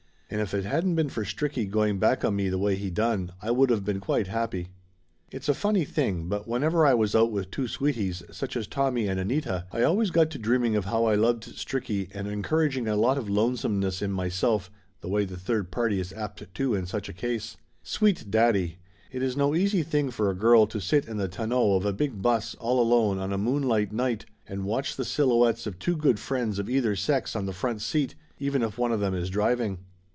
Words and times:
And 0.33 0.39
if 0.39 0.53
it 0.53 0.63
hadn't 0.63 0.95
been 0.95 1.09
for 1.09 1.25
Stricky 1.25 1.69
going 1.69 1.99
back 1.99 2.23
on 2.23 2.37
me 2.37 2.47
the 2.47 2.57
way 2.57 2.77
he 2.77 2.89
done, 2.89 3.33
I 3.41 3.51
would 3.51 3.69
of 3.69 3.83
been 3.83 3.99
quite 3.99 4.27
happy. 4.27 4.69
It's 5.29 5.49
a 5.49 5.53
funny 5.53 5.83
thing, 5.83 6.29
but 6.29 6.47
whenever 6.47 6.85
I 6.85 6.93
was 6.93 7.13
out 7.13 7.33
with 7.33 7.51
two 7.51 7.67
sweeties, 7.67 8.23
such 8.31 8.55
as 8.55 8.65
Tommy 8.65 9.07
and 9.09 9.19
Anita, 9.19 9.67
I 9.73 9.81
always 9.83 10.09
got 10.09 10.29
to 10.29 10.37
dreaming 10.39 10.77
of 10.77 10.85
how 10.85 11.03
I 11.03 11.15
loved 11.15 11.43
Stricky 11.57 12.07
and 12.13 12.29
encouraging 12.29 12.87
a 12.87 12.95
lot 12.95 13.17
of 13.17 13.29
lonesomeness 13.29 14.01
in 14.01 14.13
myself 14.13 14.71
the 15.01 15.09
way 15.09 15.25
the 15.25 15.35
third 15.35 15.69
party 15.69 15.99
is 15.99 16.13
apt 16.13 16.53
to 16.55 16.75
in 16.75 16.85
such 16.85 17.09
a 17.09 17.13
case. 17.13 17.57
Sweet 17.83 18.31
daddy! 18.31 18.77
It 19.11 19.21
is 19.21 19.35
no 19.35 19.53
easy 19.53 19.83
thing 19.83 20.11
for 20.11 20.29
a 20.29 20.33
girl 20.33 20.65
to 20.67 20.79
sit 20.79 21.09
in 21.09 21.17
the 21.17 21.27
tonneau 21.27 21.73
of 21.75 21.85
a 21.85 21.91
big 21.91 22.21
bus 22.21 22.55
all 22.55 22.79
alone 22.79 23.19
on 23.19 23.33
a 23.33 23.37
moonlight 23.37 23.91
night 23.91 24.23
and 24.47 24.63
watch 24.63 24.95
the 24.95 25.03
silhouettes 25.03 25.67
of 25.67 25.77
two 25.77 25.97
good 25.97 26.21
friends 26.21 26.57
of 26.57 26.69
either 26.69 26.95
sex 26.95 27.35
on 27.35 27.47
the 27.47 27.51
front 27.51 27.81
seat, 27.81 28.15
even 28.39 28.63
if 28.63 28.77
one 28.77 28.93
of 28.93 29.01
them 29.01 29.13
is 29.13 29.29
driving. 29.29 29.79